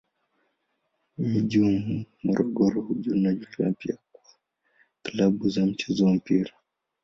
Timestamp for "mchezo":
5.65-6.05